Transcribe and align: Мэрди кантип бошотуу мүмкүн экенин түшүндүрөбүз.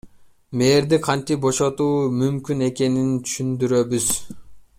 Мэрди 0.61 0.97
кантип 1.07 1.43
бошотуу 1.43 1.91
мүмкүн 2.17 2.65
экенин 2.71 3.13
түшүндүрөбүз. 3.29 4.11